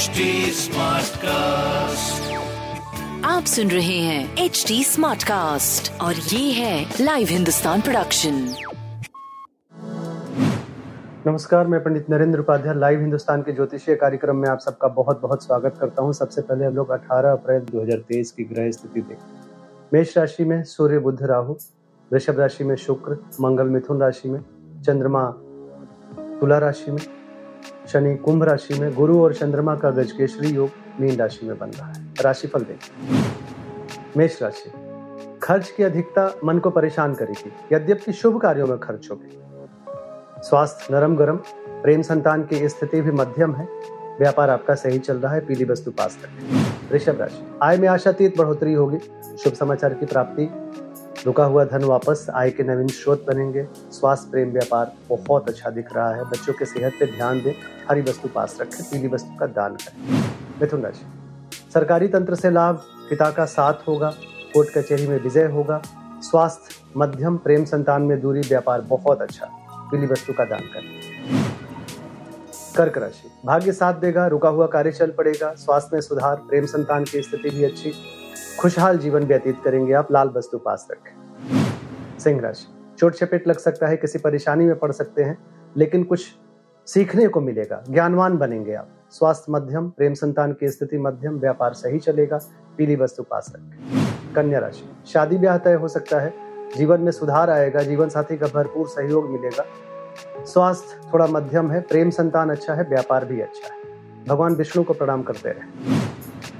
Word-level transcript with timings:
HD 0.00 0.24
Smartcast. 0.56 2.28
आप 3.24 3.44
सुन 3.44 3.70
रहे 3.70 3.98
हैं 3.98 4.44
एच 4.44 4.64
डी 4.68 4.84
स्मार्ट 4.84 5.22
कास्ट 5.22 6.00
और 6.00 6.14
ये 6.14 6.52
है 6.52 6.94
लाइव 7.00 7.28
हिंदुस्तान 7.30 7.80
प्रोडक्शन 7.80 8.34
नमस्कार 11.26 11.66
मैं 11.66 11.82
पंडित 11.84 12.10
नरेंद्र 12.10 12.40
उपाध्याय 12.40 12.74
लाइव 12.74 13.00
हिंदुस्तान 13.00 13.42
के 13.42 13.52
ज्योतिषीय 13.52 13.94
कार्यक्रम 13.94 14.36
में 14.36 14.48
आप 14.48 14.58
सबका 14.58 14.88
बहुत 14.88 15.20
बहुत 15.22 15.44
स्वागत 15.44 15.78
करता 15.80 16.02
हूँ। 16.02 16.12
सबसे 16.12 16.42
पहले 16.42 16.64
हम 16.64 16.74
लोग 16.74 16.92
18 16.92 17.32
अप्रैल 17.32 17.62
2023 17.74 18.30
की 18.30 18.44
ग्रह 18.44 18.70
स्थिति 18.70 19.00
देखें। 19.00 19.24
मेष 19.92 20.16
राशि 20.18 20.44
में 20.44 20.62
सूर्य 20.64 20.98
बुध 20.98 21.22
राहु 21.22 21.56
वृषभ 22.12 22.40
राशि 22.40 22.64
में 22.64 22.76
शुक्र 22.88 23.18
मंगल 23.40 23.68
मिथुन 23.68 24.00
राशि 24.00 24.28
में 24.28 24.40
चंद्रमा 24.86 25.30
तुला 26.40 26.58
राशि 26.58 26.90
में 26.90 27.19
शनि 27.88 28.16
कुंभ 28.16 28.42
राशि 28.42 28.80
में 28.80 28.94
गुरु 28.94 29.22
और 29.22 29.34
चंद्रमा 29.34 29.76
का 29.76 29.90
गजकेशरी 29.90 30.48
योग 30.48 30.70
मीन 31.00 31.16
राशि 31.16 31.46
में 31.46 31.58
बन 31.58 31.66
रहा 31.66 31.92
है। 31.92 32.14
राशिफल 32.20 32.60
देखें। 32.60 33.18
मेष 34.16 34.42
राशि। 34.42 34.72
खर्च 35.42 35.70
की 35.70 35.82
अधिकता 35.82 36.34
मन 36.44 36.58
को 36.58 36.70
परेशान 36.70 37.14
करेगी। 37.14 37.52
यद्यपि 37.72 38.12
शुभ 38.12 38.40
कार्यों 38.40 38.66
में 38.66 38.78
खर्च 38.78 39.08
होगी। 39.10 39.38
स्वास्थ्य 40.42 40.94
नरम 40.94 41.16
गरम। 41.16 41.36
प्रेम 41.58 42.02
संतान 42.02 42.42
की 42.42 42.68
स्थिति 42.68 43.00
भी 43.00 43.10
मध्यम 43.10 43.54
है। 43.54 43.68
व्यापार 44.18 44.50
आपका 44.50 44.74
सही 44.74 44.98
चल 44.98 45.16
रहा 45.16 45.34
है। 45.34 45.46
पीली 45.46 45.64
वस्तु 45.64 45.90
पास 45.90 46.16
करें 46.16 46.66
ऋषभ 46.92 47.20
राशि। 47.20 47.58
आय 47.62 47.76
में 47.76 47.88
आशातीत 47.88 48.38
बढ़ोतरी 48.38 48.72
होगी। 48.72 48.98
शुभ 49.38 49.52
समाचार 49.52 49.94
की 49.94 50.06
प्राप्ति। 50.06 50.50
रुका 51.26 51.44
हुआ 51.44 51.64
धन 51.64 51.84
वापस 51.84 52.26
आय 52.34 52.50
के 52.50 52.62
नवीन 52.62 52.88
स्रोत 52.88 53.24
बनेंगे। 53.28 53.66
स्वास्थ्य, 53.92 54.30
प्रेम, 54.30 54.50
व्यापार 54.50 54.92
बहुत 55.08 55.48
अच्छा 55.48 55.70
दिख 55.70 55.96
रहा 55.96 56.14
है। 56.14 56.24
बच्चों 56.24 56.52
के 56.52 56.64
सेहत 56.64 56.92
पे 57.00 57.06
ध्यान 57.06 57.40
दें, 57.40 57.52
हरी 57.90 58.00
वस्तु 58.00 58.28
पास 58.28 58.58
रखें, 58.60 58.84
पीली 58.84 59.08
वस्तु 59.08 59.36
का 59.38 59.46
दान 59.46 59.74
करें। 59.74 60.22
मिथुन 60.62 60.82
राशि। 60.82 61.06
सरकारी 61.74 62.08
तंत्र 62.08 62.34
से 62.34 62.50
लाभ, 62.50 62.76
पिता 63.10 63.30
का 63.30 63.44
साथ 63.44 63.74
होगा, 63.88 64.10
कोर्ट 64.54 64.78
कचहरी 64.78 65.06
में 65.06 65.22
विजय 65.22 65.44
होगा। 65.44 65.82
स्वास्थ्य, 66.20 66.84
मध्यम, 66.96 67.36
प्रेम 67.36 67.64
संतान 67.64 68.02
में 68.02 68.20
दूरी, 68.20 68.40
व्यापार 68.40 68.80
बहुत 68.80 69.22
अच्छा 69.22 69.46
पीली 69.90 70.06
वस्तु 70.06 70.32
का 70.32 70.44
दान 70.44 70.60
करें। 70.60 71.00
कर्क 72.76 72.98
राशि। 72.98 73.30
भाग्य 73.46 73.72
साथ 73.72 73.94
देगा, 73.94 74.26
रुका 74.26 74.48
हुआ 74.48 74.66
कार्य 74.66 74.92
चल 74.92 75.10
पड़ेगा, 75.10 75.54
स्वास्थ्य 75.54 75.90
में 75.94 76.00
सुधार, 76.00 76.36
प्रेम 76.36 76.66
संतान 76.66 77.04
की 77.04 77.22
स्थिति 77.22 77.50
भी 77.50 77.64
अच्छी। 77.64 77.92
खुशहाल 78.60 78.98
जीवन 78.98 79.24
व्यतीत 79.24 79.60
करेंगे 79.64 79.92
आप, 79.92 80.12
लाल 80.12 80.28
वस्तु 80.28 80.58
पास 80.58 80.88
रखें। 80.90 81.19
सिंह 82.20 82.40
राशि 82.40 82.96
चोट 82.98 83.14
चपेट 83.14 83.48
लग 83.48 83.58
सकता 83.58 83.86
है, 83.86 83.96
किसी 83.96 84.18
परेशानी 84.18 84.64
में 84.64 84.78
पड़ 84.78 84.92
सकते 84.92 85.22
हैं, 85.22 85.38
लेकिन 85.76 86.04
कुछ 86.04 86.26
सीखने 86.86 87.28
को 87.28 87.40
मिलेगा, 87.40 87.84
ज्ञानवान 87.90 88.36
बनेंगे 88.36 88.74
आप। 88.74 88.88
स्वास्थ्य 89.10 89.46
मध्यम, 89.50 89.90
प्रेम 89.90 90.14
संतान 90.14 90.52
की 90.52 90.68
स्थिति 90.68 90.98
मध्यम, 90.98 91.38
व्यापार 91.38 91.72
सही 91.72 91.98
चलेगा, 91.98 92.40
पीली 92.78 92.96
वस्तु 92.96 93.22
पास 93.22 93.52
रखें। 93.56 94.34
कन्या 94.34 94.58
राशि। 94.58 94.90
शादी 95.06 95.38
ब्याह 95.38 95.58
तय 95.58 95.74
हो 95.74 95.88
सकता 95.88 96.20
है, 96.20 96.34
जीवन 96.76 97.00
में 97.00 97.12
सुधार 97.12 97.50
आएगा 97.50 97.82
जीवन 97.82 98.08
साथी 98.08 98.36
का 98.36 98.46
भरपूर 98.46 98.88
सहयोग 98.88 99.30
मिलेगा। 99.30 99.64
स्वास्थ्य 100.44 101.10
थोड़ा 101.12 101.26
मध्यम 101.26 101.70
है, 101.70 101.80
प्रेम 101.80 102.10
संतान 102.10 102.50
अच्छा 102.50 102.74
है, 102.74 102.82
व्यापार 102.82 103.24
भी 103.24 103.40
अच्छा 103.40 103.74
है। 103.74 103.80
भगवान 104.28 104.54
विष्णु 104.54 104.84
को 104.84 104.94
प्रणाम 104.94 105.22
करते 105.22 105.48
रहे। 105.48 105.94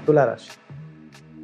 तुला 0.07 0.23
राशि। 0.23 0.60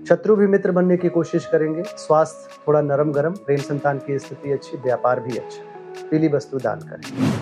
शत्रु 0.09 0.35
भी 0.35 0.47
मित्र 0.47 0.71
बनने 0.71 0.97
की 0.97 1.09
कोशिश 1.09 1.45
करेंगे। 1.45 1.83
स्वास्थ्य 1.83 2.61
थोड़ा 2.67 2.81
नरम 2.81 3.11
गरम 3.11 3.31
प्रेम 3.31 3.57
संतान 3.57 3.97
की 3.97 4.19
स्थिति 4.19 4.51
अच्छी, 4.51 4.77
व्यापार 4.77 5.19
भी 5.19 5.37
अच्छा। 5.37 5.63
पीली 6.09 6.27
वस्तु 6.27 6.57
दान 6.57 6.79
करें। 6.79 7.33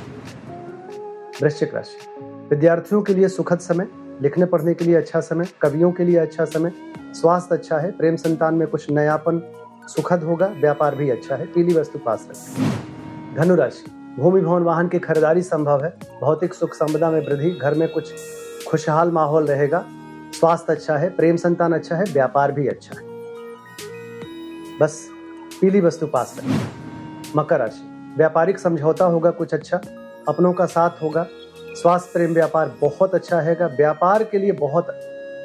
वृश्चिक 1.41 1.75
राशि। 1.75 2.25
विद्यार्थियों 2.49 3.01
के 3.01 3.13
लिए 3.13 3.27
सुखद 3.27 3.59
समय, 3.59 3.87
लिखने 4.21 4.45
पढ़ने 4.45 4.73
के 4.73 4.85
लिए 4.85 4.95
अच्छा 4.95 5.19
समय, 5.19 5.45
कवियों 5.61 5.91
के 5.91 6.03
लिए 6.03 6.17
अच्छा 6.17 6.45
समय। 6.45 6.71
स्वास्थ्य 6.99 7.55
अच्छा 7.55 7.77
है, 7.77 7.91
प्रेम 7.91 8.15
संतान 8.15 8.55
में 8.55 8.67
कुछ 8.67 8.89
नयापन 8.89 9.41
सुखद 9.87 10.23
होगा, 10.23 10.47
व्यापार 10.47 10.95
भी 10.95 11.09
अच्छा 11.09 11.35
है, 11.35 11.45
पीली 11.45 11.73
वस्तु 11.73 11.99
पास 11.99 12.27
रखें। 12.29 13.35
धनुराशि। 13.35 13.91
भूमि, 14.21 14.41
भवन, 14.41 14.61
वाहन 14.61 14.87
की 14.87 14.99
खरीदारी 14.99 15.41
संभव 15.41 15.83
है। 15.83 15.97
भौतिक 16.21 16.53
सुख, 16.53 16.73
संपदा 16.73 17.11
में 17.11 17.27
वृद्धि, 17.27 17.51
घर 17.51 17.73
में 17.73 17.89
कुछ 17.89 18.13
खुशहाल 18.67 19.11
माहौल 19.11 19.45
रहेगा। 19.45 19.85
स्वास्थ्य 20.39 20.73
अच्छा 20.73 20.97
है, 20.97 21.09
प्रेम 21.09 21.35
संतान 21.35 21.73
अच्छा 21.73 21.95
है, 21.95 22.03
व्यापार 22.03 22.51
भी 22.51 22.67
अच्छा 22.67 22.99
है। 22.99 23.05
बस, 24.79 25.09
पीली 25.61 25.81
वस्तु 25.81 26.07
पास 26.07 26.35
रखें 26.37 27.35
मकर 27.35 27.59
राशि। 27.59 28.13
व्यापारिक 28.17 28.59
समझौता 28.59 29.05
होगा 29.05 29.31
कुछ 29.31 29.53
अच्छा 29.53 29.77
अपनों 30.27 30.53
का 30.53 30.65
साथ 30.65 31.01
होगा। 31.01 31.25
स्वास्थ्य, 31.81 32.09
प्रेम, 32.13 32.33
व्यापार 32.33 32.75
बहुत 32.81 33.15
अच्छा 33.15 33.39
रहेगा 33.39 33.67
व्यापार 33.67 34.23
के 34.23 34.37
लिए 34.37 34.51
बहुत 34.51 34.87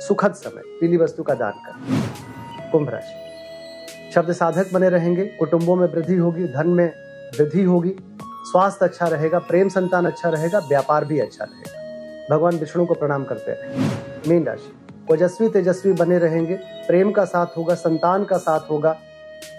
सुखद 0.09 0.33
समय, 0.33 0.63
पीली 0.81 0.97
वस्तु 0.97 1.23
का 1.23 1.35
दान 1.35 1.53
करें 1.53 2.71
कुंभ 2.73 2.91
राशि। 2.91 4.13
शब्द 4.15 4.33
साधक 4.33 4.73
बने 4.73 4.89
रहेंगे, 4.89 5.25
कुटुंबों 5.25 5.77
में 5.77 5.87
वृद्धि 5.89 6.17
होगी, 6.17 6.45
धन 6.45 6.69
में 6.69 6.93
वृद्धि 7.39 7.63
होगी। 7.63 7.95
स्वास्थ्य 8.23 8.85
अच्छा 8.85 9.07
रहेगा, 9.07 9.39
प्रेम 9.39 9.69
संतान 9.69 10.07
अच्छा 10.07 10.29
रहेगा, 10.29 10.59
व्यापार 10.59 11.05
भी 11.05 11.19
अच्छा 11.19 11.45
रहेगा। 11.45 12.37
भगवान 12.37 12.57
विष्णु 12.57 12.87
को 12.87 12.95
प्रणाम 12.95 13.25
करते 13.25 13.53
रहे। 13.53 13.89
मीन 14.29 14.47
राशि। 14.47 14.77
ओजस्वी 15.13 15.49
तेजस्वी 15.49 15.93
बने 15.93 16.19
रहेंगे। 16.19 16.55
प्रेम 16.57 17.11
का 17.11 17.25
साथ 17.25 17.47
होगा 17.57 17.75
संतान 17.75 18.25
का 18.25 18.37
साथ 18.37 18.61
होगा। 18.71 18.97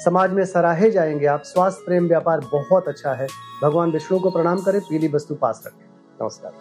समाज 0.05 0.31
में 0.31 0.45
सराहे 0.45 0.91
जाएँगे 0.91 1.25
आप। 1.25 1.43
स्वास्थ्य 1.43 1.83
प्रेम 1.85 2.07
व्यापार 2.07 2.39
बहुत 2.39 2.87
अच्छा 2.87 3.13
है। 3.13 3.27
भगवान 3.63 3.91
विष्णु 3.91 4.19
को 4.19 4.29
प्रणाम 4.29 4.61
करें 4.61 4.81
पीली 4.81 5.07
वस्तु 5.07 5.35
पास 5.35 5.63
रखें। 5.67 5.85
नमस्कार। 6.21 6.51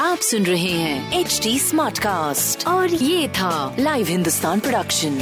आप 0.00 0.18
सुन 0.18 0.42
रहे 0.42 0.70
हैं 0.70 1.20
एच 1.20 1.40
डी 1.42 1.58
स्मार्ट 1.58 1.98
कास्ट 1.98 2.68
और 2.68 2.88
ये 2.88 3.28
था 3.28 3.76
live 3.78 4.06
Hindustan 4.06 4.60
production 4.60 5.18